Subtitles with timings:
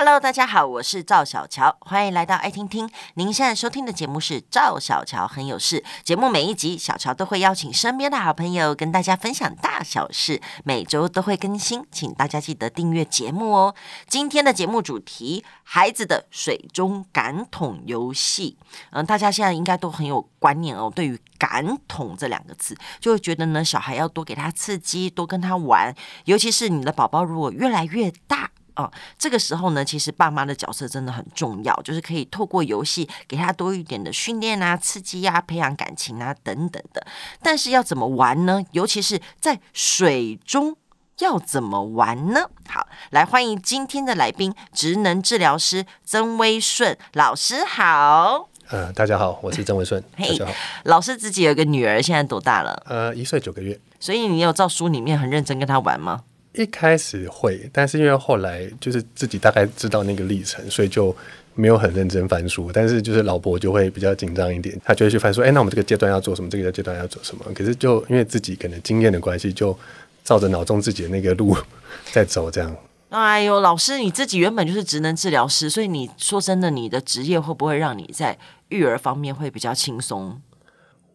[0.00, 2.88] Hello，大家好，我是赵小乔，欢迎来到爱听听。
[3.14, 5.82] 您现在收听的节目是赵小乔很有事。
[6.04, 13.74] 节目每一集，小乔都会邀请身边的好朋友跟大家分享大小事，每周都会更新，请大家记得订阅节目哦。
[14.06, 18.56] 今天的节目主题：孩子的水中感统游戏。
[18.90, 25.92] 嗯，大家现在应该都很有观念哦，对于“感统”这两个字，就会觉得呢，小孩要多给他刺激，多跟他玩，
[26.26, 28.52] 尤其是你的宝宝如果越来越大。
[28.78, 37.04] 哦，这个时候呢，其实爸妈的角色真的很重要，就是可以透过游戏给他多一点的训练啊、刺激啊、培养感情啊等等的。
[37.42, 38.62] 但是要怎么玩呢？
[38.70, 40.76] 尤其是在水中
[41.18, 42.48] 要怎么玩呢？
[42.68, 48.48] 好，来欢迎今天的来宾，职能治疗师曾威顺老师好。
[48.68, 50.00] 呃，大家好，我是曾威顺。
[50.14, 50.52] 嘿，大家好。
[50.84, 52.80] 老师自己有个女儿，现在多大了？
[52.86, 53.80] 呃，一岁九个月。
[53.98, 56.22] 所以你有照书里面很认真跟她玩吗？
[56.58, 61.16] 一开始会，但是因为后来就是自己大概知道那个历程，所以就
[61.54, 62.68] 没有很认真翻书。
[62.74, 66.50] 但是就是老婆就会比较紧张一点，她就会去翻说：“哎，那我们这个阶段要做什么？
[66.50, 69.78] 这个阶段要做什么？”可是就因为自己可能经验的关系，就
[70.24, 71.56] 照着脑中自己的那个路
[72.10, 72.76] 在走，这样。
[73.10, 78.36] 哎呦，老师你自己原本就是职能治疗师，所以你说真的，你的职业会不会让你在
[78.70, 80.42] 育儿方面会比较轻松？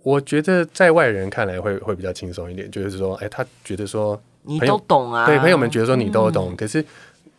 [0.04, 4.22] 我觉得在外人看来会会比较轻松一点，就是说，哎，他觉得说。
[4.44, 5.26] 你都懂啊？
[5.26, 6.84] 对，朋友们觉得说你都懂，嗯、可是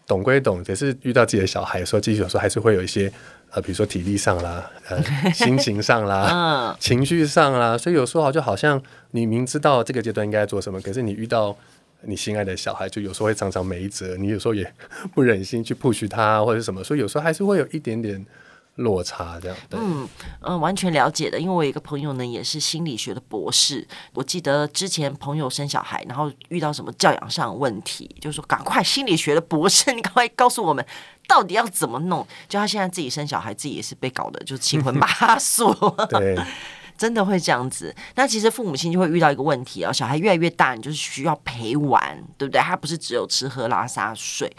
[0.06, 3.12] 懂归懂，可是遇到自己的小孩的时候，自己有时候还是会有一些
[3.50, 8.80] 呃，比如说体力上啦，呃， 心情上啦，嗯、情绪上啦，所以有时候就好像
[9.12, 11.56] 你明知道这个阶段应该做什么，可是你遇到
[12.02, 14.70] 你心爱的小孩，就有时候会常常没辙，你有时候也
[15.14, 18.24] 不忍心去 push 他或者什么，所以有时候还是会有一点点。
[18.76, 20.08] 落差这样，嗯
[20.40, 21.38] 嗯，完全了解的。
[21.38, 23.86] 因为我有一个朋友呢，也是心理学的博士。
[24.14, 30.84] 我记得之前朋友生小孩，然后遇到什么教养上的问题，就说赶快心理学的博士， 你赶快告诉我们
[31.28, 32.26] 到底要怎么弄。
[32.48, 35.72] 就他现在自己生小孩，自己也是被搞的，就是七荤八素。
[36.10, 36.36] 对。
[36.96, 42.60] 真的会这样子，那其实父母亲就会遇到一个问题啊，小孩越来越大，你就是需要陪玩，对不对？
[42.60, 44.50] 他不是只有吃喝拉撒睡。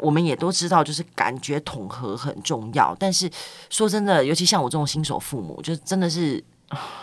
[0.00, 2.94] 我们也都知道，就是感觉统合很重要。
[2.98, 3.30] 但是
[3.70, 6.42] 说真的，尤其像我这种新手父母，就真的是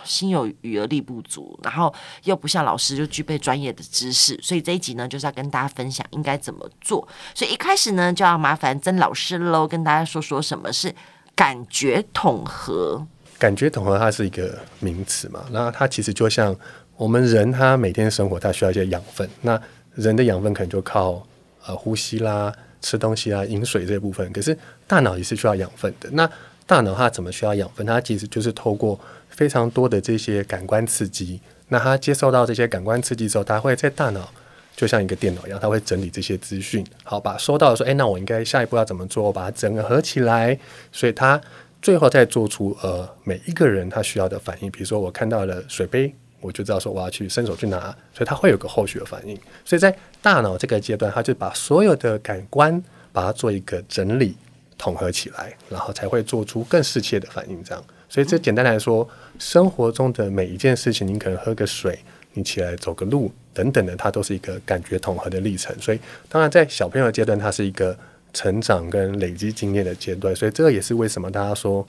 [0.03, 1.93] 心有余而力不足，然后
[2.23, 7.07] 又不像老师就具备专业的知识，所以这一集呢，就是要跟大家分享应该怎么做。
[7.33, 10.93] 所以一开始呢，就要麻烦曾老师喽，跟大家说说什么是
[11.33, 13.07] 感觉统合。
[13.41, 16.55] 感觉统合它是一个名词嘛，那它其实就像
[16.95, 19.27] 我们人，他每天生活，他需要一些养分。
[19.41, 19.59] 那
[19.95, 21.25] 人的养分可能就靠
[21.65, 24.31] 呃呼吸啦、吃东西啦、饮水这部分。
[24.31, 26.07] 可是大脑也是需要养分的。
[26.11, 26.29] 那
[26.67, 27.83] 大脑它怎么需要养分？
[27.83, 31.39] 它其实就是透过非常多的这些感官刺激。
[31.69, 34.31] 那它接受到这些感官刺激之后，它会在大脑
[34.75, 39.23] 就像一个电脑一样，它会整理这些资讯，好把收到说，哎，那我应该下一步要怎么做？
[39.23, 40.59] 我把它整合起来，
[40.91, 41.41] 所以它。
[41.81, 47.79] 最后再做出呃每一个人他需要的反应，比如说我看到了水杯，我就知道说我要去伸手去拿，
[48.13, 49.35] 所以他会有个后续的反应。
[49.65, 52.81] 所以在大脑这个阶段，他就把所有的感官
[53.11, 54.37] 把它做一个整理
[54.77, 57.63] 统合起来，然后才会做出更适切的反应。
[57.63, 59.07] 这样，所以这简单来说，
[59.39, 61.97] 生活中的每一件事情，你可能喝个水，
[62.33, 65.75] 你起来走个路等等的，它都是一个感觉统合的历程。
[65.79, 65.99] 所以
[66.29, 67.97] 当然在小朋友阶段，它是一个。
[68.33, 71.85] 成长跟累积经验的阶段，所以这个也是为什么大家说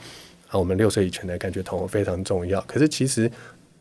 [0.49, 2.61] 啊，我们六岁以前的感觉统合非常重要。
[2.63, 3.31] 可是其实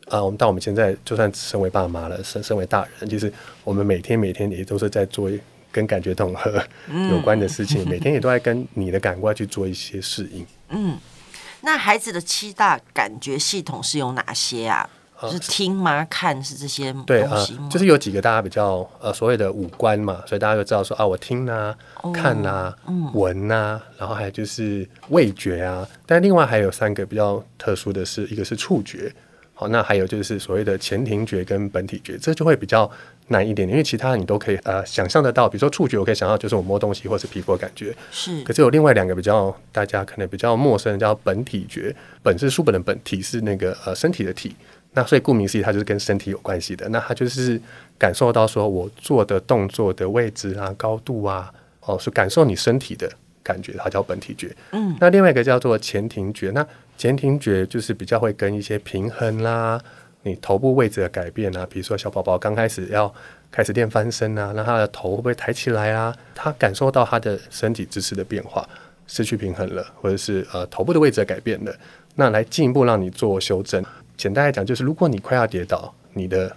[0.06, 3.32] 啊，我们到我们现在就算身为爸妈了，身身为大人，其实
[3.64, 5.30] 我们每天每天也都是在做
[5.70, 6.62] 跟感觉统合
[7.10, 10.46] 有关的事情，嗯、每天也都在跟你的感官去做一些适应。
[10.68, 10.98] 嗯，
[11.62, 14.88] 那孩子的七大感觉系统是有哪些啊？
[15.30, 16.04] 是听吗？
[16.10, 17.36] 看是这些对啊，
[17.70, 25.86] 就是有几个大家比较呃所谓的五官嘛，所以大家就知道说啊，我听啊，哦、看啊，嗯、闻啊，然后还有就是味觉啊。
[26.06, 29.12] 但另外还有三个比较特殊的是，一个是触觉，
[29.54, 32.90] 好，那还有就是所谓的前庭觉跟本体觉，这就会比较
[33.28, 38.42] 难一点点，因为其他你都可以呃想象得到，比如说触觉，我可以想到就是我摸东西或是皮肤的感觉，是。
[38.42, 44.54] 可是有另外两个比较大家可能比较陌生的叫本体觉，本是书本的本，体是那个呃身体的体。
[44.94, 46.88] 那所以顾名思义，它就是跟身体有关系的。
[46.90, 47.60] 那它就是
[47.98, 53.10] 感受到说我做的动作的位置啊、高度啊，哦，是感受你身体的
[53.42, 54.54] 感觉，它叫本体觉。
[54.72, 54.94] 嗯。
[55.00, 56.50] 那另外一个叫做前庭觉。
[56.50, 56.66] 那
[56.98, 59.80] 前庭觉就是比较会跟一些平衡啦，
[60.22, 63.12] 你头部位置的改变啊，比如说小宝宝刚开始要
[63.50, 66.14] 开始练翻身啊，那他的头会不会抬起来啊？
[66.34, 68.68] 他感受到他的身体姿势的变化，
[69.06, 71.74] 失去平衡了，或者是呃头部的位置的改变了，
[72.14, 73.82] 那来进一步让你做修正。
[74.22, 76.56] 简单来讲，就是如果你快要跌倒，你的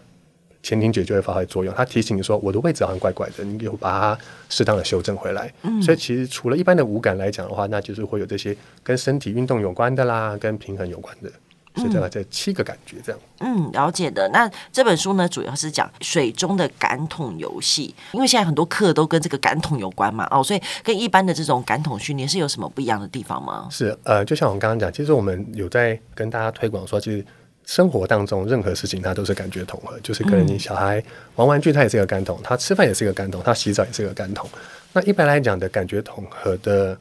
[0.62, 4.18] 前庭觉就会发挥作用，它提醒你说我的位置好像怪怪的，你有把它
[4.50, 5.52] 适当的修正回来。
[5.64, 11.32] 嗯，所以其实除了一般的五感来讲的话，那就是会有这些跟身体运动有关的啦，跟平衡有关的。
[11.78, 13.20] 是这样，这七个感觉这样。
[13.40, 14.30] 嗯，了解的。
[14.32, 23.68] 那这本书呢，主要是讲水中的感统游戏，因为现在很多课都跟这个感统有关嘛，哦，所以跟一般的这种感统训练是有什么不一样的地方吗？
[23.72, 27.26] 是，呃，就像我们刚刚讲，其实我们有在跟大家推广说，其实
[27.66, 31.04] 生活当中任何事情它都是感觉统合，就是可能你小孩
[31.36, 34.50] 玩玩具，它也是一个感统，他吃饭也是一个感统，他洗澡也是一个感统。
[34.94, 36.98] 那一般来讲的感觉统合的。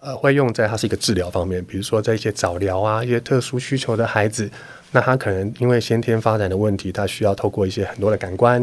[0.00, 4.48] 呃，会用在它是一个治疗方面，比如说在一些早疗啊，一些特殊需求的孩子，
[4.92, 8.62] 那他可能因为先天发展的问题，他需要透过一些很多的感官，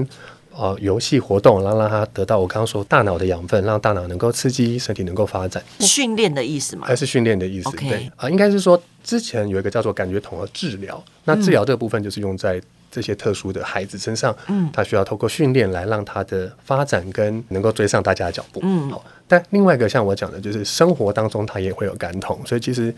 [0.58, 5.64] 呃，游戏活动，然后让他得到我刚刚说大脑的养分，让大脑能够刺激，身体能够发展。
[5.80, 6.88] 训练的意思吗？
[6.88, 7.90] 还是训练的意思？Okay.
[7.90, 12.62] 对啊，呃，应该是说之前有一个叫做感觉统合治疗，那治疗这个部分就是用在。
[12.92, 19.04] 这些特殊的孩子身上，嗯，他需要透过训练来让他的发展跟能够追上大家的脚步，嗯，好。
[19.28, 22.96] 但另外一个像我讲的，就是生活当中他也会有感统，所以其实，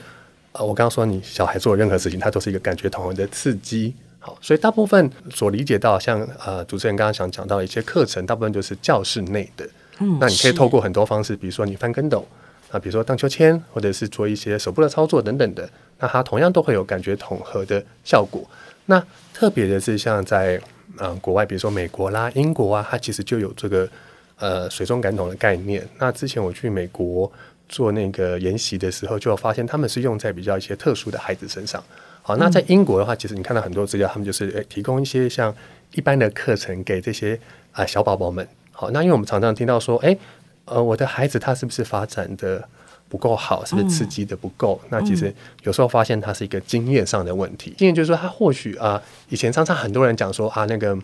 [0.51, 3.91] 呃，我刚刚说你小孩做任何事情，他都是一个感觉统合的刺激，
[4.27, 4.37] 好。
[4.41, 9.65] 所以大部分所理解到，像呃主持人刚刚想讲到一些课程，大部分就是教室内的，
[9.99, 12.27] 嗯，那你可以透过很多方式，比如说你翻跟斗，
[12.71, 15.69] 啊，比如说荡秋千，或者是做一些手部的操作等等的，
[15.99, 18.45] 那它同样都会有感觉统合的效果。
[18.87, 19.01] 那
[19.33, 20.57] 特别的是，像在
[20.99, 23.89] 嗯、呃、国外，比如说美国啦、英国啊，它其实就有这个
[24.37, 25.87] 呃水中感统的概念。
[25.97, 27.31] 那之前我去美国
[27.69, 31.83] 做那个研习的时候，就发现他们是用在比较一些特殊的孩子身上。
[32.27, 35.55] 好，那在英国的话，其实你看到很多资料，他们就是诶提供一些像
[35.93, 37.35] 一般的课程给这些
[37.71, 38.45] 啊、呃、小宝宝们。
[38.73, 40.17] 好，那因为我们常常听到说，诶，
[40.65, 42.67] 呃，我的孩子他是不是发展的？
[43.07, 44.77] 不够好，是不是刺激的不够？
[44.83, 45.33] 嗯、那其实
[45.63, 47.73] 有时候发现他是一个经验上的问题。
[47.77, 50.97] 经验就是说，他或许啊、呃，以前常常很多人讲说啊，那个。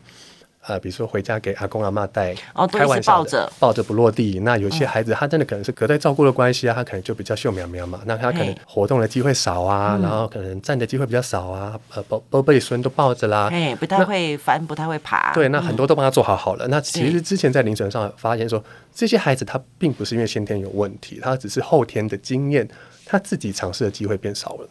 [0.65, 4.39] 呃，比如说回家给阿公阿妈带，哦，开玩笑的，抱着抱着不落地。
[4.39, 8.01] 那有些孩子他真的可能是隔代照顾的关系啊，他可能就比较秀苗苗嘛。
[8.05, 11.79] 那他可能活动的机会少啊，然后可能站的机会比较少啊。
[11.93, 15.33] 呃，宝宝贝孙都抱着啦，哎，不太会翻，不太会爬。
[15.33, 16.67] 对，那很多都帮他做好好了。
[16.69, 18.63] 那其实之前在临床上发现说，
[18.93, 22.67] 这些孩子他并不是因为先天有问题，他只是后天的经验，
[23.05, 24.69] 他自己尝试的机会变少了。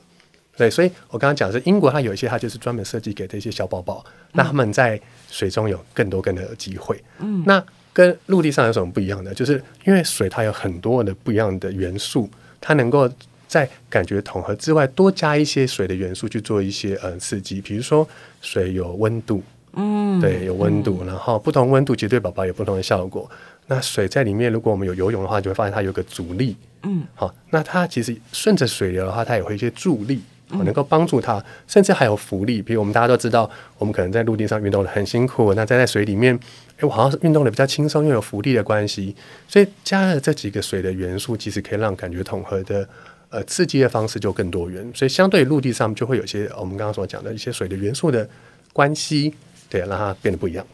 [0.57, 5.01] 对，所以我刚刚讲的是英国，它有一些它就是专门设计给这些小宝宝，那他们在
[5.31, 7.03] 水中有更多更多的机会。
[7.21, 9.35] 嗯，那跟陆地上有什么不一样的？
[9.35, 12.29] 就是因为水它有很多的不一样的元素，
[12.61, 13.11] 它能够
[13.49, 17.61] 在感觉统合之外，多加一些水的元素去做一些呃刺激。
[17.61, 18.07] 比如说
[18.43, 23.29] 水有温度，嗯，对，有温度，然后不同温度其实对宝宝有不同的效果。
[23.69, 30.21] 那水在里面，如果我们有游泳的话，就会发现它有个阻力，嗯，好，那它其实顺着水流的话，它也会一些助力。
[30.59, 32.61] 我能够帮助他，甚至还有浮力。
[32.61, 36.39] 比如我们大家都知道，我们可能在陆地上运动的很辛苦，那在在水里面，
[36.79, 39.15] 诶，我好像是运动的比较轻松，因为有浮力的关系。
[39.49, 42.89] 所以加了这几个水的元素，其实可以让感觉统合的
[43.31, 44.91] 呃刺激的方式就更多元。
[44.95, 48.29] 所以相对陆地上，就会有些我们刚刚所讲的一些水的元素的
[48.73, 49.35] 关系，
[49.69, 50.67] 对，让它变得不一样。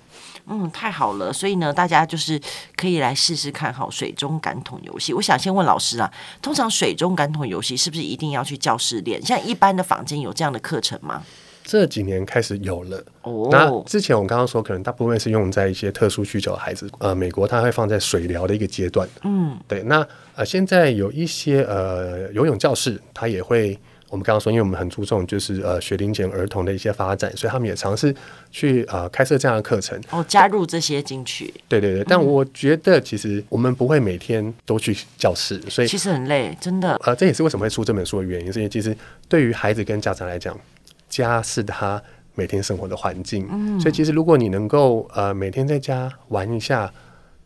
[0.51, 2.41] 嗯，太好了，所以呢，大家就是
[2.77, 5.13] 可以来试试看好水中感统游戏。
[5.13, 6.11] 我想先问老师啊，
[6.41, 9.21] 通常水中感统游戏是不是一定要去教室练？
[9.21, 11.23] 像一般的房间有这样的课程吗？
[11.65, 13.05] 这几年开始有了。
[13.23, 16.91] 哦，那之前我刚刚说，可能大部分是用在一些特殊需求的孩子。
[16.99, 19.07] 呃，美国它会放在水疗的一个阶段。
[19.25, 19.83] 嗯，对。
[19.83, 23.79] 那呃，现在有一些呃游泳教室，它也会。
[24.11, 28.15] 我们刚刚说，因为我们很注重就是呃学龄前儿童的一些发展，所以他们也尝试
[28.51, 30.01] 去呃开设这样的课程。
[30.11, 31.53] 哦，加入这些进去。
[31.69, 36.99] 对对对，但我觉得其实我们不会每天都去教室，所以其实很累，真的。
[37.05, 38.97] 呃，这也是为什么会出这本书的原因，是因为其实
[39.29, 40.59] 对于孩子跟家长来讲，
[41.11, 42.03] 家是他
[42.35, 46.91] 每天生活的环境，嗯，所以其实如果你能够呃每天在家玩一下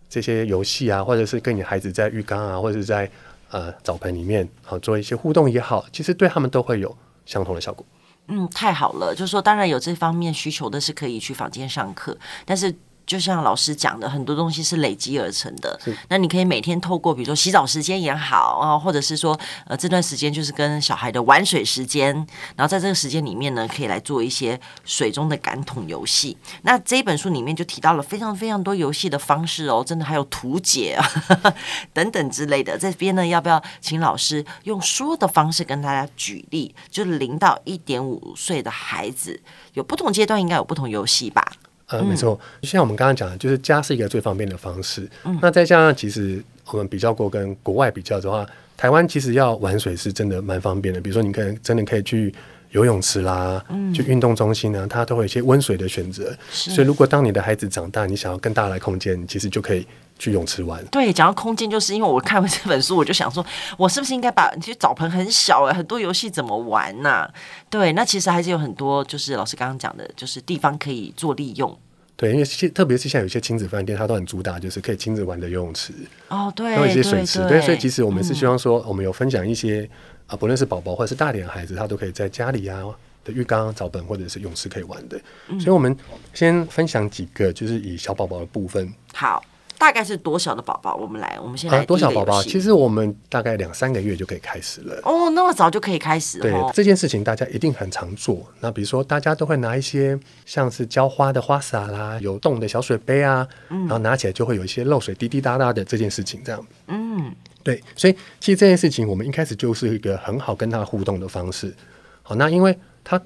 [0.09, 3.11] 这些游戏啊，或者是跟你孩子在浴缸啊，或者是在
[3.53, 6.95] 呃，澡盆里面好做一些互动也好，其实对他们都会有
[7.25, 7.87] 相同的效果。
[8.27, 12.75] 嗯，太好了，就是说，当然有这方面需求的是可以去房间上课，但是。
[13.07, 15.79] 就像老师讲的，很多东西是累积而成的。
[16.09, 22.15] 那你可以每天透过，比如说洗澡时间也好啊，或者是说呃这段时间就是跟小孩的玩水时间，
[22.57, 26.37] 然后在这个时间里面呢，可以来做一些水中的感统游戏。
[26.63, 31.55] 那这一本书里面就提到了非常非常多游戏的方式哦，真的还有图解啊
[31.93, 32.79] 等等之类的。
[32.79, 36.75] 这边呢，要不要请老师用说的方式跟大家举例？
[36.91, 39.41] 就是零到一点五岁的孩子
[39.75, 41.45] 有不同阶段，应该有不同游戏吧？
[41.87, 45.09] 呃，没错，就像我们刚刚讲的，就是家是一个最方便的方式。
[45.25, 48.47] 嗯，那再加上，其实我们比较过跟国外比较的话，
[48.77, 51.01] 台湾其实要玩水是真的蛮方便的。
[51.01, 52.35] 比如说，你可能真的可以去
[52.71, 56.35] 游泳池啦，嗯，去运动中心呢，它都会有一些温水的选择。
[56.51, 59.87] 所以，如果当你的孩子长大，你想要更大的空间，其实就可以
[60.23, 60.85] 去泳池玩。
[60.87, 63.45] 对，讲到空间，就是因为我看完这本书，我就想说，
[63.76, 67.35] 我是不是应该把其实澡盆很小哎，很多游戏怎么玩呢、啊？
[67.69, 71.76] 对，那其实还是有很多，就是老师刚刚讲的，就是地方可以做利用。
[72.14, 75.93] 对，因为特别是像有些亲子饭店，它都很主打就是可以亲子玩的游泳池
[76.29, 79.91] 哦，对，还有一些水池，对，对，对，所以其实我们是希望说，我们有分享一些、嗯、
[80.29, 82.85] 啊，不论是宝宝或者是大点的孩子，他都可以在家里啊。
[83.25, 85.97] 的浴缸、澡盆或者是泳池可以玩的，嗯、所以我们
[86.35, 88.93] 先分享几个，就是以小宝宝的部分。
[89.14, 89.41] 好，
[89.83, 90.95] 大概是多小的宝宝？
[90.95, 91.85] 我们来，我们先来、啊。
[91.85, 92.41] 多小宝宝？
[92.45, 95.01] 其实我们大概两三个月就可以开始了。
[95.03, 96.45] 哦，那么早就可以开始了。
[96.45, 98.47] 对，这件事情大家一定很常做。
[98.61, 106.65] 那比如说，大家都会拿一些像是浇花的花洒啦，有洞的小水杯啊，嗯、然后拿起来就会有一些漏水滴滴答答的这件事情，这样。
[106.87, 107.35] 嗯，
[107.65, 107.83] 对。
[107.97, 111.75] 所以其实这件事情，我们一开始就是一个很好跟他互动的方式。
[112.23, 112.79] 好，那因为。
[113.05, 113.21] 它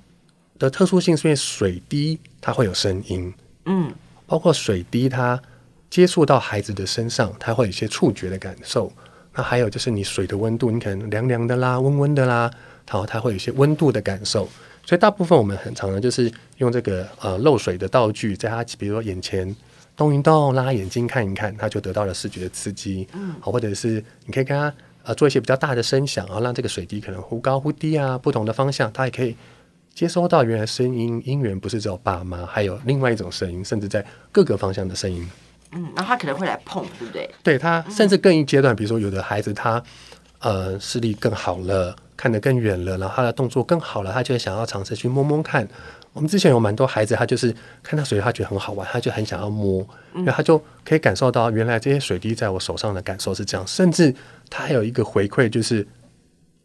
[0.58, 3.30] 的特殊性是因为水滴它会有声音，
[3.66, 3.92] 嗯，
[4.26, 5.38] 包括水滴它
[5.96, 8.92] 接触到孩子的身上，他会有一些触觉的感受。
[9.34, 12.50] 那还有就是你水的温度，你可能凉凉的啦，温温的啦，
[12.86, 14.46] 然后它会有一些温度的感受。
[14.84, 19.56] 所以大部分我们很常的就是用这个呃漏水的道具，在他比如说眼前
[19.96, 24.70] 动一动，让他眼睛看一看，他就得到了视觉的刺激，嗯，好，或者是你可以跟他
[25.02, 29.34] 呃做一些比较大的声响，然后让这个水滴可能忽高忽低啊，不同的方向，他也可以。
[29.94, 35.26] 接收到原来声音音源不是只有爸妈，还有另外一种声音，甚至在各个方向的声音。
[35.76, 37.30] 嗯，然后他可能会来碰，对不对？
[37.42, 39.83] 对他，甚至更一阶段，比如说有的孩子他
[40.40, 45.68] 呃视力更好了，看得更远了，然后他的动作更好了，他就会想要尝试去摸摸看。
[46.12, 53.66] 我们之前有蛮多孩子，他就是看到水，他觉得很好玩，他就很想要摸，然后他就可以感受到原来这些水滴在我手上的感受是这样。
[53.66, 54.14] 甚至
[54.49, 55.87] 他还有一个回馈，就是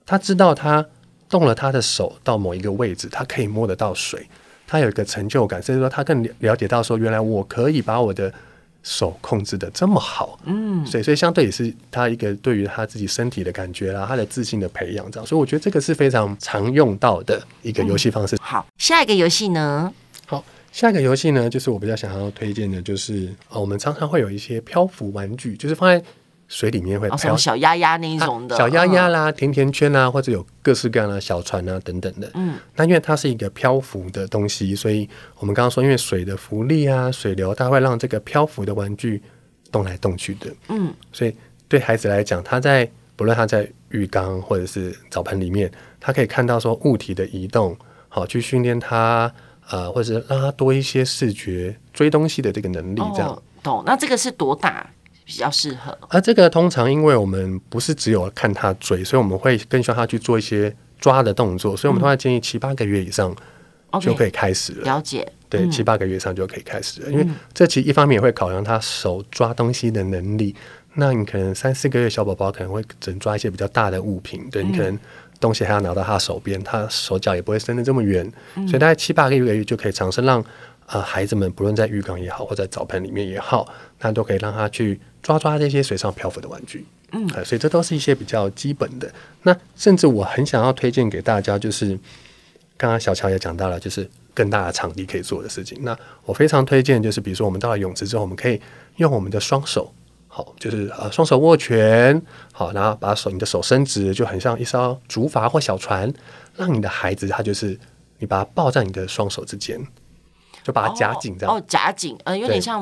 [0.05, 0.85] 他知道他。
[1.29, 4.27] 动了他的手到某一个位置，他可以摸得到水，
[4.67, 8.29] 他有一个成就感，所以说他更了解到说，原来我可以把我的
[8.83, 18.35] 手控制的这么好，嗯，所以所以相对也是他一个对于他自己身体的感觉啦，他的自信的培养这样，所以我觉得这个是非常常用到的一个游戏方式。
[18.35, 18.39] 嗯。
[18.41, 19.93] 好，下一个游戏呢？
[20.25, 26.03] 好，下一个游戏呢，就是我比较想要推荐的，就是啊，我们常常会有一些漂浮玩具，就是放在。
[26.51, 32.29] 水里面会漂、哦、小鸭鸭那一种的、啊、小鸭鸭啦、甜甜圈啦，或者有各式各样的小船啊等等的。
[32.33, 39.23] 嗯，那因为它是一个漂浮的东西，所以我们刚刚说，因为水的浮力啊、水流，它会让这个漂浮的玩具
[39.71, 40.51] 动来动去的。
[40.67, 41.33] 嗯，所以
[41.69, 47.73] 对孩子来讲，他在不论他在浴缸或者是澡盆里面，他可以看到说物体的移动，
[48.09, 49.33] 好去训练他
[49.69, 53.01] 呃，或者是让他多一些视觉追东西的这个能力。
[53.15, 53.83] 这样、哦、懂？
[53.85, 54.85] 那这个是多大？
[55.23, 63.35] 比较适合，而、啊、这个通常因为我们不是只有看他追，所以我们会更需要他去做一些抓的动作，所以我们通常建议七八个月以上
[63.99, 64.83] 就可以开始了。
[64.83, 70.55] 了解，对，七八个月以上就可以开始了，嗯、因为这其实一方面也会考量他手抓东西的能力。
[70.93, 74.99] 那你可能三四个月小宝宝可能会只能抓一些比较大的物品，对，你可能
[75.39, 78.29] 东西还要拿到他手边，他手脚也不会伸得这么远，
[78.67, 80.43] 所以大概七八个月就可以尝试让
[80.91, 83.67] 呃孩子们不论在浴缸也好，或在澡盆里面也好，
[83.99, 84.99] 那都可以让他去。
[85.21, 89.07] 抓抓这些水上漂浮的玩具，嗯，所以这都是一些比较基本的。
[89.43, 91.89] 那甚至我很想要推荐给大家，就是
[92.75, 95.77] 刚刚小乔也讲到了，就是更大的场地可以做的事情。
[95.83, 95.95] 那
[96.25, 98.59] 我非常推荐，就是比如说我们到了泳池之后，我们可以
[98.95, 99.93] 用我们的双手，
[100.27, 102.19] 好，就是呃双手握拳，
[102.51, 106.11] 好，然后把手你的手伸直，就很像一艘竹筏或小船，
[106.55, 107.79] 让你的孩子他就是
[108.17, 109.79] 你把他抱在你的双手之间。
[110.63, 112.81] 就把它夹紧，这样哦，夹紧，呃，有点像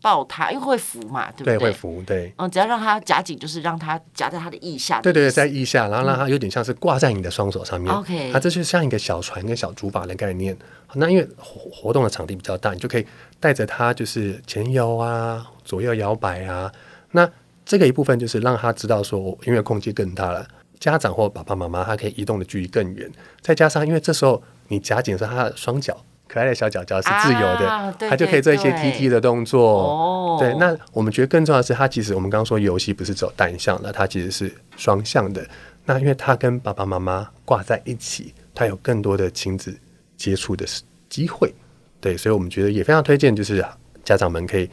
[0.00, 1.58] 抱它，因为会浮嘛，对不对？
[1.58, 2.32] 对，会浮，对。
[2.36, 5.00] 嗯，只要让它夹紧，就是让它夹在它的腋下。
[5.00, 7.92] 对对对，在腋下，然后让它有点像是挂在你的双手上面。
[7.92, 10.56] OK，它这就像一个小船跟小竹筏的概念。
[10.94, 13.06] 那因为活活动的场地比较大，你就可以
[13.38, 16.70] 带着它，就是前摇啊，左右摇摆啊。
[17.12, 17.28] 那
[17.64, 20.46] 这个一部分就是让他知道说，因为空间更大了，
[20.78, 23.10] 家长或爸爸妈妈他可以移动的距离更远。
[23.40, 25.96] 再加上，因为这时候你夹紧是他的双脚。
[26.32, 29.60] 可爱的小脚脚是自由的，啊、对对对，它就可以做一些踢踢的动作。
[29.82, 35.44] 哦，对，那我们觉得更重要的是，它其实我们刚刚说游戏不是只有单向的，它其实是双向的。
[35.84, 39.76] 那因为它跟爸爸妈妈挂在一起，它有更多的亲子
[40.16, 40.64] 接触的
[41.08, 41.52] 机会。
[42.00, 43.66] 对，所以我们觉得也非常推荐，就是
[44.04, 44.70] 家长们可以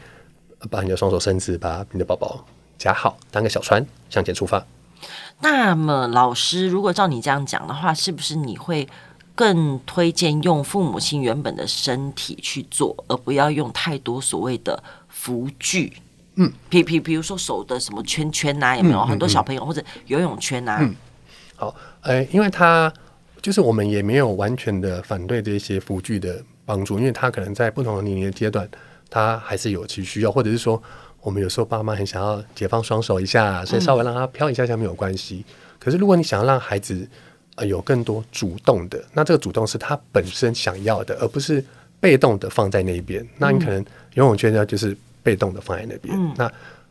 [0.70, 2.44] 把你的双手伸直，把你的宝宝
[2.78, 4.64] 夹好，当个小船向前出发。
[5.40, 8.88] 那么，老师，如果照你这样讲的话，是不是你会？
[9.38, 15.92] 更推荐用父母亲原本的身体去做，而不要用太多所谓的辅具。
[16.34, 20.78] 嗯，比比比如说手的什么圈圈呐、啊，有没有、嗯嗯嗯、很多小朋友或者游泳圈呐、啊？
[20.80, 20.92] 嗯，
[21.54, 22.92] 好，呃，因为他
[23.40, 28.68] 就是我们也没有完全的反对这些辅具的帮助，因为他可能在不同的年龄阶段，
[29.08, 30.82] 他还是有其需要，或者是说，
[31.20, 35.44] 我们有时候爸妈很想要解放双手一下，所以稍微让他飘一下下没有关系。
[35.46, 37.08] 嗯、可是如果你想要让孩子
[37.58, 41.62] 呃有更多主动的，那这个主动是他本身想要的，而不是
[42.00, 43.26] 被动的放在那边。
[43.36, 43.84] 那你可能
[44.14, 46.14] 游泳圈呢，就是被动的放在那边。
[46.16, 46.50] 嗯、那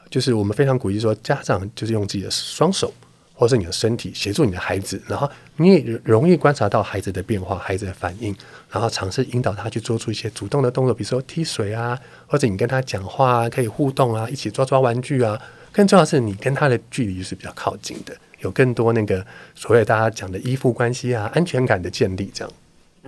[0.10, 2.94] 就是我们非常鼓励说，家长就是用自己的双手。
[3.40, 8.36] 或是你的身体协助你的孩子，然后你也容易观察到孩子的变化、孩子的反应，
[8.72, 11.96] 然后尝试引导他去做出一些主动的动作，比如说踢水啊，
[12.26, 15.40] 或者你跟他讲话啊，可以互动啊，一起抓抓玩具啊。
[15.72, 19.26] 更重要的是，你跟他的距离是比较靠近的，有更多那个
[19.56, 22.54] 所谓大家讲的依附关系啊、安全感的建立，这样。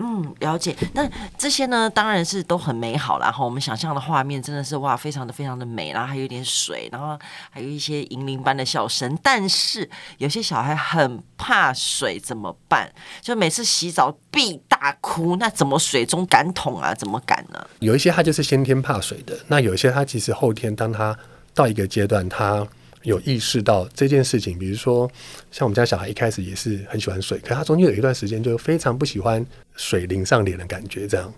[0.02, 0.74] 嗯，了解。
[0.94, 1.06] 那
[1.38, 3.20] 这些呢，当然是都很美好。
[3.20, 5.92] 然后我们想象的画面真的是哇，非常的非常的美。
[5.92, 7.20] 然后还有点水，然后
[7.50, 9.18] 还有一些银铃般的笑声。
[9.22, 12.90] 但是有些小孩很怕水，怎么办？
[13.20, 16.94] 就每次洗澡必大哭，那怎么水中感统啊？
[16.96, 17.68] 怎么敢呢？
[17.80, 21.18] 有一些他就是先天怕水的，那有一些他其实后天，当他
[21.54, 22.66] 到一个阶段，他。
[23.04, 25.10] 有意识到这件事情，比如说
[25.52, 31.34] 像我们家小孩一开始也是很喜欢水，可他中间有一段时间就非常不喜欢水淋上脸的感觉，这样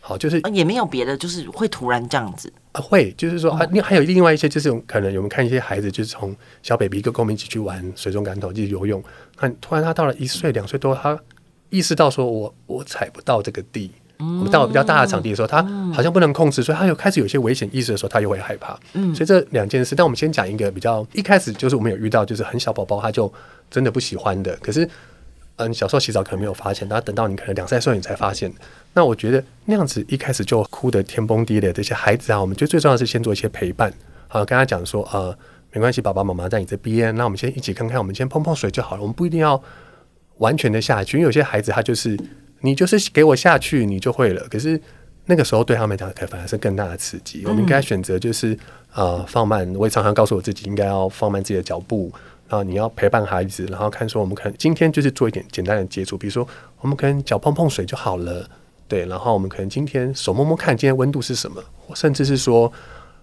[0.00, 9.02] 好就是也没有别的，就是会突然这样子啊，会就是说啊，另还有另外一些就是可能我们看一些孩子就是从小 baby 跟我们一起去玩水中感统，就是游泳，
[9.40, 11.18] 那突然他到了一岁两岁多，他
[11.70, 13.90] 意识到说我我踩不到这个地。
[14.18, 18.78] 我们到了比较大的场地的时候，他好像不能控制，所以他又开始有些危险意识的时候，他又会害怕。
[18.94, 23.30] 嗯，所以这两件事，但我们先讲一个比较一开始就是我们有遇到，就是很小宝宝他就
[23.70, 24.56] 真的不喜欢的。
[24.56, 24.88] 可是，
[25.56, 28.50] 嗯，小时候洗澡可能没有发现，然后等到你可能两三岁你才发现。
[28.94, 33.92] 那我觉得那样子一开始就哭得天崩地裂的这些孩子啊，我们觉得最重要的是先做一些陪伴，
[34.28, 35.36] 好，跟他讲说，呃，
[35.72, 39.62] 没关系，爸爸妈妈在你这边，那我们先一起看看，我们先碰碰水就好了，我们不一定要
[40.38, 42.18] 完全的下去，因为有些孩子他就是。
[42.60, 44.46] 你就是给我下去，你就会了。
[44.48, 44.80] 可是
[45.26, 47.44] 那个时候对他们来讲，可反而是更大的刺激。
[47.46, 48.56] 我们应该选择就是
[48.94, 49.70] 呃放慢。
[49.74, 52.12] 我也常常告诉我自己，应该要放慢自己的脚步。
[52.48, 56.46] 然后你要陪伴孩子，然后看说我们可能今天就是做一点简单的接触，比如说
[56.80, 58.48] 我们可能脚碰碰水就好了，
[58.86, 59.04] 对。
[59.06, 61.62] 然后我们可能今天手摸摸看今天温度是什么，
[61.94, 62.72] 甚至是说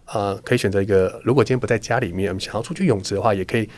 [0.07, 3.69] 呃可以选择一个，如果今天不在家里面，我们想要出去泳池的话，也可以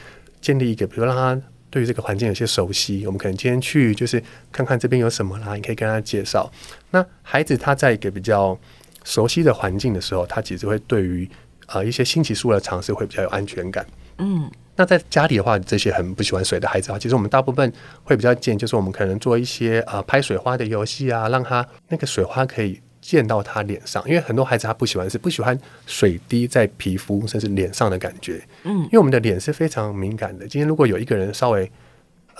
[0.41, 1.39] 建立一个，比如让他。
[1.69, 6.49] 对于这个环境有些熟悉，我们可能今天去就是看看这边有什么啦，你可以跟他介绍。
[6.91, 8.57] 那孩子他在一个比较
[9.03, 11.29] 熟悉的环境的时候，他其实会对于
[11.67, 13.85] 呃一些新奇事物的尝试会比较有安全感。
[14.19, 17.71] 嗯，那在家里的话，这些很不喜欢水的孩子啊，其实我们大部分
[18.03, 22.79] 会比较建议，就是我们可能做一些呃拍水花的游戏啊，让他那个水花可以。
[23.05, 28.43] 溅到他脸上，因为很多孩子他不喜欢，是不喜欢水滴在皮肤甚至脸上的感觉。
[28.63, 30.47] 嗯，因为我们的脸是非常敏感的。
[30.47, 31.71] 今天如果有一个人稍微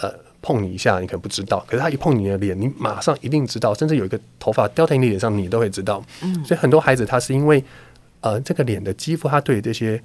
[0.02, 3.76] 呃碰你一下，你可能不知道，可是他一碰你的脸，你马上一定知道。
[3.76, 6.04] 甚至有一个头发掉在你脸上，你都会知道。
[6.24, 7.64] 嗯，所以很多孩子他是因为
[8.22, 10.02] 呃这个脸的肌肤，他对这些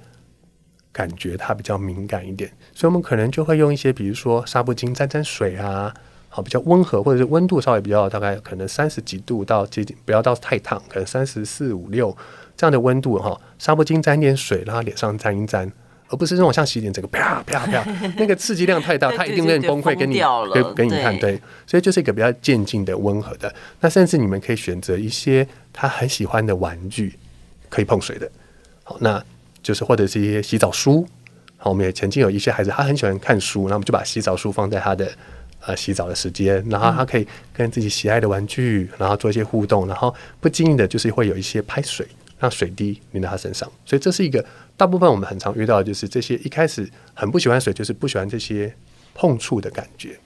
[0.91, 5.91] 感觉他比较敏感一点，所以我们可能就会用一些比如说纱布巾沾沾水啊。
[6.33, 12.15] 好，比较温和，或者是温度稍微比较大概可能三十几度到接近，不要到太烫，可能三十四五六
[12.55, 13.37] 这样的温度哈。
[13.59, 15.69] 纱布巾沾点水，然后脸上沾一沾，
[16.07, 20.21] 而不是那种像洗脸整个啪啪啪，那个刺激量太大， 他一定会崩溃，给你
[20.53, 21.19] 给给你看。
[21.19, 23.53] 对，所以就是一个比较渐进的温和的。
[23.81, 27.19] 那甚至你们可以选择一些他很喜欢的玩具，
[27.67, 28.31] 可以碰水的。
[28.83, 29.21] 好，那
[29.61, 31.05] 就是或者是一些洗澡书。
[31.57, 35.11] 好，我们也曾经有一些孩子，他很喜欢看书，那我们就把洗澡书放在他的。
[35.63, 42.07] 呃，洗澡的时间，然后他可以跟自己喜爱的玩具，然后做一些互动，然后不经意的，就是会有一些拍水，
[42.39, 43.71] 让水滴淋到他身上。
[43.85, 44.43] 所以这是一个
[44.75, 48.73] 大部分我们很常遇到的，就是这些一开始很不喜欢水，就是不喜欢这些
[49.13, 50.17] 碰触的感觉。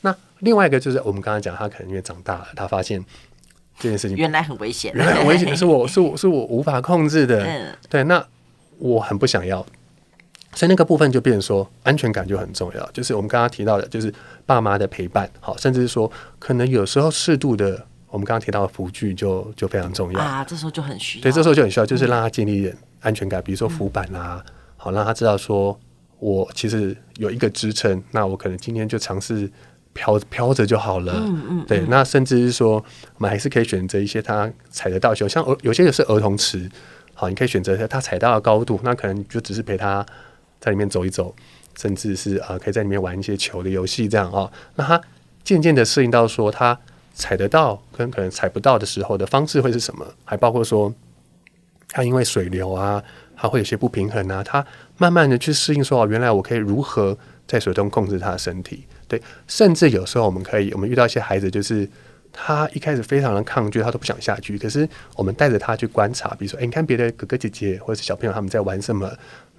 [0.00, 3.00] 那另外一个就是我们刚刚讲，他可能因为长大了，他发现
[3.78, 7.46] 这件事情原来很危险，原来很危险，是我是我是我无法控制的。
[7.88, 8.26] 对，那
[8.78, 9.64] 我很不想要。
[10.54, 12.90] 所以那个部分就变成说，安全感就很重要。
[12.92, 14.12] 就是我们刚刚提到的，就是
[14.46, 20.44] 爸妈的陪伴，好，甚至是说，可能有时候适度的，我们刚刚提到的辅具就就非常重要啊。
[20.44, 24.44] 这时候就很需要，对，这时候就很需要，就是让他建立一点安全感，比如说浮板啦，
[24.76, 25.78] 好，让他知道说，
[26.18, 29.50] 我其实有一个支撑，那我可能今天就尝试
[29.92, 31.14] 飘飘着就好了。
[31.16, 36.70] 嗯嗯，对，那甚至是说，我们还是可以选择一些他踩得到球，像儿有些也是儿童池，
[37.12, 40.06] 好，你可以选择他踩到的高度，那可能就只是陪他。
[40.64, 41.34] 在里面走一走，
[41.76, 44.50] 甚至是啊，可以在里面玩一些球的游戏，这样啊。
[44.76, 44.98] 那他
[45.42, 46.78] 渐渐的适应到说，他
[47.12, 50.06] 踩得到跟可能踩不到的时候的方式会是什么？
[50.24, 50.90] 还包括说，
[51.88, 53.04] 他因为水流啊，
[53.36, 54.64] 他会有些不平衡啊，他
[54.96, 57.14] 慢慢的去适应说，哦，原来我可以如何
[57.46, 58.86] 在水中控制他的身体。
[59.06, 61.86] 对，甚至有时候我们可以，我们遇到一些孩子，就是
[62.32, 64.56] 他一开始非常的抗拒，他都不想下去。
[64.56, 69.12] 可是我们带着他去观察，比如说，诶，你看别的哥哥姐姐或者是小朋友他们在玩什么，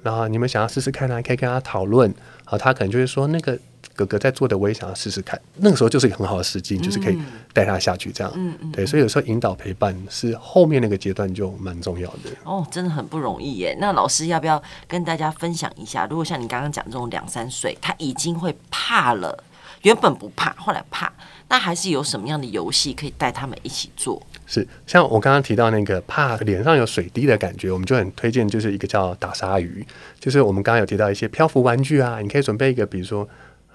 [0.05, 2.13] 然后你们想要试试看呢，可以跟他讨论。
[2.45, 3.57] 好，他可能就会说那个。
[3.95, 5.39] 哥哥在做的，我也想要试试看。
[5.55, 7.17] 那个时候就是一个很好的时机，嗯、就是可以
[7.53, 8.33] 带他下去这样。
[8.35, 12.29] 嗯嗯，对，所以有时候引导陪伴是后面那个阶段就蛮重要的。
[12.43, 13.77] 哦，真的很不容易耶。
[13.79, 16.05] 那老师要不要跟大家分享一下？
[16.07, 19.41] 如果像你刚刚讲这种两三岁，他已经会怕了，
[19.83, 21.11] 原本不怕，后来怕，
[21.47, 24.21] 那还是有什么样的游戏可以带他们一起做？
[24.45, 29.85] 是，像我刚刚提到那个怕脸上有水滴的感觉，我们就很推荐，就是一个叫打鲨鱼，
[30.19, 33.27] 就是我们刚刚有提到一些漂浮玩具啊，你可以准备一个，比如说。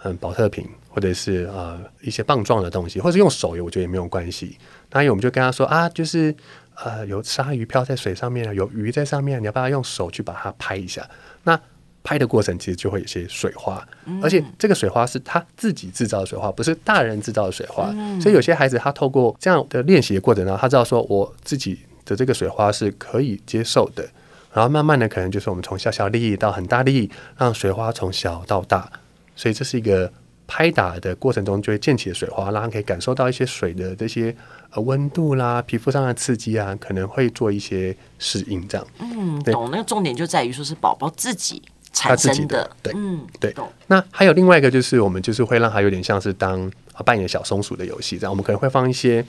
[0.02, 4.56] 嗯，宝特瓶或者是呃一些棒状的东西，或者用手游，我觉得也没有关系。
[4.92, 6.34] 那我们就跟他说啊，就是
[6.74, 11.06] 呃有鲨鱼漂在水上面啊，有鱼在上面，你要不要用手去把它拍一下？
[11.42, 11.60] 那
[12.02, 17.90] 拍的过程其实就会有些水花，嗯、而且这个水花是他自己制造的水花，不是大人制造的水花。
[17.94, 24.08] 嗯、所以有些孩子他透过这样的练习的过程呢，他知道说我自己的这个水花是可以接受的，
[24.52, 28.90] 然后慢慢的可能就是我们从小小利益到很大利益，让水花从小到大。
[29.36, 30.10] 所以这是一个
[30.46, 34.34] 拍打的过程中就会溅起的水花，让他可以感受到一些水的这些
[34.70, 38.86] 呃温度啦、皮肤上的刺激啊，可能会做一些适应这样。
[38.98, 39.70] 嗯，懂。
[39.70, 42.62] 那个重点就在于说是宝宝自己产生的。
[42.64, 43.54] 的对，嗯，对。
[43.86, 46.70] 那还有另外一个就是我们就是会让他有点像是当
[47.04, 49.24] 扮演小松鼠的游戏这样，我们可能会放一些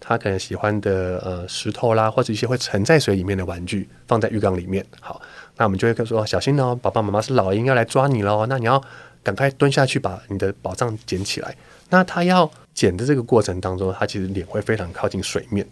[0.00, 4.84] 他可能喜欢的呃石头啦，或者一些会沉在水里面的玩具放在浴缸里面。
[5.00, 5.20] 好，
[5.56, 8.82] 那我们就会说小心哦，爸爸妈妈是老鹰要来抓你喽，那你要。
[9.26, 11.52] 赶快蹲下去把你的宝藏捡起来。
[11.90, 15.66] 那他要捡的这个过程当中，他其实脸会非常靠近水面。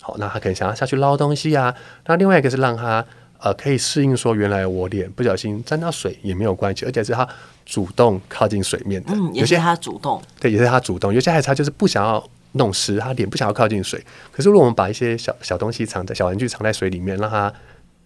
[0.00, 1.74] 好，那他可能想要下去捞东西啊。
[2.06, 3.04] 那另外一个是让他
[3.44, 7.28] 呃可以适应说，原来我脸不小心沾到水也没有关系，而且是他
[7.64, 9.12] 主动靠近水面的。
[9.12, 10.20] 嗯，也是他主动。
[10.40, 11.12] 对，也是他主动。
[11.12, 14.02] 有些孩子他就是不想要弄湿，他脸不想要靠近水。
[14.32, 17.52] 可是如果我们把一些小小东西藏在小玩具藏在水里面，让他。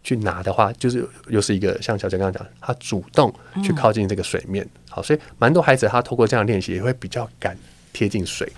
[0.04, 7.54] 去拿的话，就是又是一个像小杰刚刚讲，他主动去靠近这个水面，嗯、好，所以蛮多孩子他透过这样练习也会比较敢
[7.92, 8.50] 贴近水。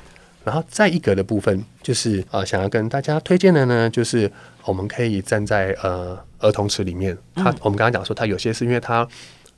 [0.44, 4.31] 然后再一格的部分，就是呃，想要跟大家推荐的呢，就是
[4.64, 9.07] 我们可以站在呃儿童池里面，他、嗯、我们刚刚讲说，他有些是因为他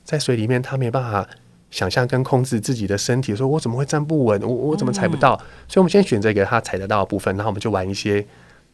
[0.03, 1.27] 在水里面，他没办法
[1.71, 5.35] 想象跟控制自己的身体，说我怎么会站不稳，我我怎么踩不到？
[5.35, 8.25] 嗯、所以我们先选择一个他踩得到的部分，然后我们就玩一些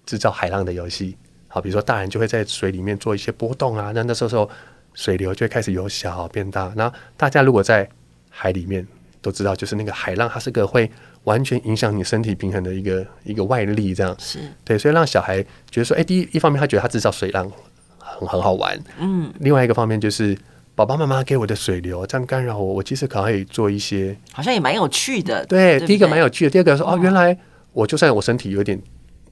[0.06, 1.16] 制造海浪的游戏。
[1.48, 4.50] 好，比如说大人就会在水里面做一些波动啊，那那时候
[4.94, 6.72] 水流就会开始由小变大。
[6.76, 7.88] 那大家如果在
[8.30, 8.86] 海里面
[9.22, 10.90] 都知道，就是那个海浪，它是个会
[11.24, 14.78] 完全影响你身体平衡的一个一个外力，这样是对。
[14.78, 17.52] 所以让小孩觉得说，哎，第一一方面他觉得他制造水浪
[17.98, 20.38] 很很好玩，嗯，另外一个方面就是
[20.76, 25.46] 爸爸妈妈给我的水流这样干扰我，我其实可以做一些，好像也蛮有趣的。
[25.46, 27.38] 对，第一个蛮有趣的，第二个说哦，原来
[27.74, 28.82] 我就算我身体有点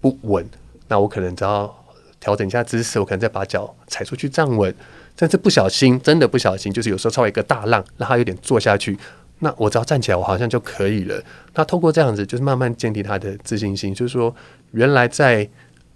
[0.01, 0.47] 不稳，
[0.87, 1.73] 那我可能只要。
[2.19, 4.73] 调整一下姿势，我可能再把脚踩出去站稳。
[5.15, 8.97] 但是不小心，真的不小心，就是有时候稍微一个大浪，让他有点坐下去。
[9.39, 11.21] 那我只要站起来，我好像就可以了。
[11.53, 14.35] 那透过这样子，就是慢慢建立他的自信心，就是说，
[14.71, 15.47] 原来在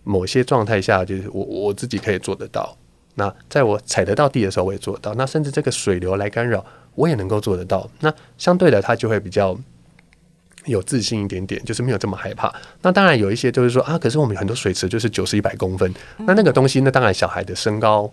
[0.03, 2.77] 某些状态下，就是我我自己可以做得到。
[3.15, 5.13] 那在我踩得到地的时候，我也做得到。
[5.15, 7.89] 那甚至这个水流来干扰，我也能够做得到。
[7.99, 9.57] 那相对的，他就会比较。
[10.65, 12.53] 有自信一点点，就是没有这么害怕。
[12.83, 18.07] 那当然有一些就是说啊，可是我们很多水池就是九十一百公分，那那个东西，那当然小孩的身高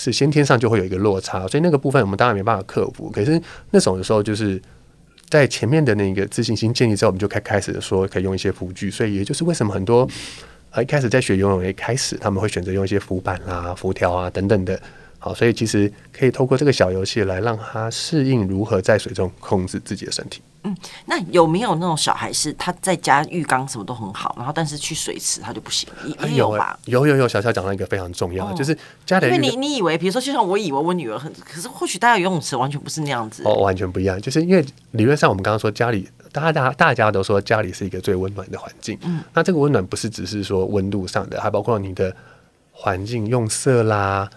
[0.00, 3.10] 是先天上就会有一个落差，所以那个部分我们当然没办法克服。
[3.10, 4.62] 可是那种的时候，就是
[5.28, 8.88] 在前面的那个自信心建立之后，我们就开开始说可以用一些辅具。
[8.88, 10.08] 所以也就是为什么很多
[10.70, 14.80] 呃一开始在学游泳一开始，他们会选择用一些浮板啦、浮条啊等等的。
[15.18, 20.40] 好，所以其实可以透过这个小游戏来让他适应如何在水中控制自己的身体。
[20.64, 25.88] 嗯，那有没有那种小孩是他在家浴缸什么都很好，然后但是去水池他就不行？
[26.04, 26.78] 也有吧？
[26.86, 33.42] 有有有，小乔讲到一个非常重要的，哦、就是家里因为你你以为，比如说就像我以为我女儿很，可是或许大家游泳池完全不是那样子。
[33.44, 38.98] 哦，完全不一样，就是因为理论上我们刚刚说家里，大家大家都说家里是一个最温暖的环境。
[39.02, 42.14] 嗯，那这个温暖不是只是说温度上的，还包括你的
[42.72, 44.28] 环境用色啦。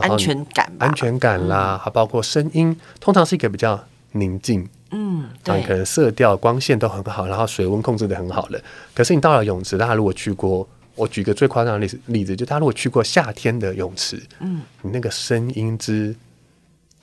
[0.00, 8.60] 安全感，安全感啦，还包括声音，通常是一个比较宁静，嗯，对，可能色调、光线都很好，然后水温控制的很好了。
[8.94, 16.14] 可是你到了泳池，大家如果去过，我举个最夸张的例子，例子就大家如果去过夏天的泳池，嗯，你那个声音之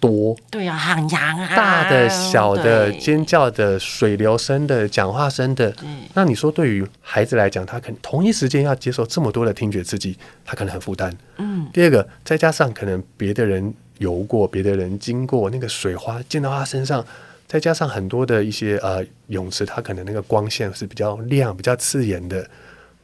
[0.02, 5.74] 多，对啊，喊烊啊，大的、小的、尖叫的、水流声的、讲话声的。
[6.14, 11.16] 那你说，对于孩子来讲，他可能同一时间要接受这么多的听觉刺激，他可能很负担。
[11.38, 11.66] 嗯。
[11.72, 17.04] 第二个，再加上可能别的人游过，别的人经过，那个水花溅到他身上，
[17.48, 22.48] 再加上很多的一些呃泳池，它可能那个光线是比较亮、比较刺眼的。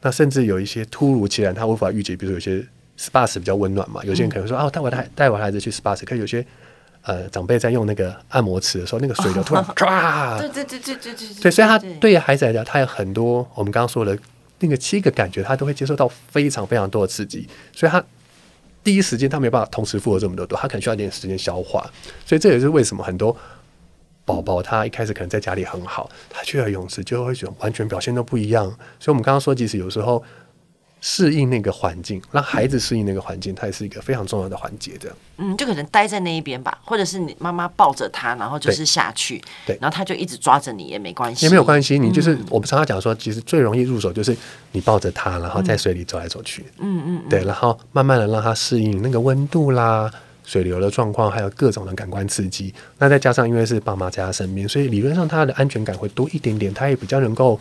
[0.00, 2.66] 那甚至有一些突如其来，它无法预计，比如说有些
[2.98, 6.44] SPA 室比较温暖嘛，有些人可能说、嗯、啊，带我带带我孩子去 SPA 室，可有些。
[7.04, 14.16] 呃，长辈在用那个按摩池的时候，那个水流突然 唰，对对对对对对，对，所以他对于孩子来讲，他有很多我们刚刚说的
[14.60, 18.00] 那个七个感觉，他都会接受到非常非常多的刺激，所以他
[18.84, 21.84] 第一时间他没有办法同时负荷这么多，他可能需要一点时间消化，
[22.24, 23.36] 所以这也是为什么很多
[24.24, 28.64] 宝宝他一开始可能在家里很好，他去了泳池就会觉得完全表现都不一样，
[28.98, 30.22] 所以我们刚刚说，即使有时候。
[31.04, 35.12] 适应那个环境，让孩子适应那个环境，它也是一个非常重要的环节的。
[35.36, 41.98] 嗯，就可能待在那一边吧，或者是你妈妈抱着他，然后就是下去，对，然后他就一直抓着你也没关系，也没有关系。
[41.98, 44.32] 你就是、嗯、我们常常讲说，其实最容易入手就是
[44.70, 46.64] 你抱着他，然后在水里走来走去。
[46.78, 50.08] 嗯嗯，对，然后慢慢的让他适应那个温度啦、
[50.44, 52.72] 水流的状况，还有各种的感官刺激。
[52.98, 57.60] 那再加上因为是爸妈在他身边，所以理论上他的安全感会多一点点，他也比较能够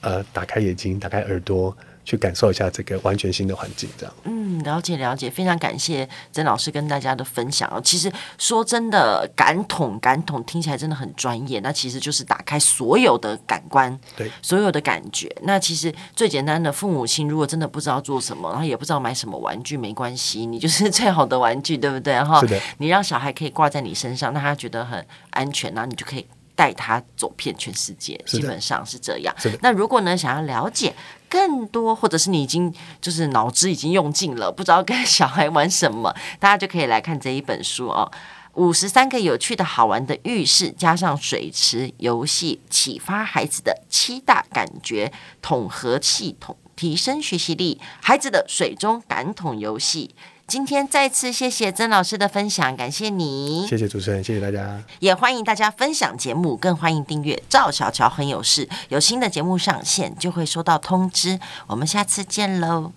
[0.00, 1.76] 呃打开眼睛、打开耳朵。
[2.04, 4.14] 去感受一下这个完全新的环境，这样。
[4.24, 7.80] 嗯，了解了解，非常感谢曾老师跟大家的分享哦。
[7.82, 15.34] 其实说真的，感统感统听起来真的很专业，那其实就是打开所有的感官，对，所有的感觉。
[15.42, 22.22] 那其实最简单的，父母亲如果真的不知道做什么，然后也不知道买什么玩具，没关系，你就是最好的玩具，对不对？
[22.22, 22.60] 哈，是的。
[22.78, 26.26] 你让小孩可以挂在你身上，那他觉得很安全，然后你就可以。
[26.56, 29.34] 带他走遍全世界，基本上是这样。
[29.60, 30.94] 那如果呢，想要了解
[31.34, 38.08] 更多，或者是你已经就是脑子已经用尽了，不知道跟小孩玩什么，大家就可以来看这一本书哦。
[38.52, 47.80] 五十三个有趣的好玩的浴室，加上水池游戏，启发孩子的七大感觉统合系统，提升学习力。
[48.00, 50.14] 孩子的水中感统游戏。
[50.46, 53.66] 今天再次谢谢曾老师的分享，感谢你。
[53.66, 54.82] 谢谢主持人，谢谢大家。
[55.00, 61.40] 也欢迎大家分享节目，更欢迎订阅赵小乔很有事，有新的节目上线就会收到通知。
[61.66, 62.94] 我们下次见喽。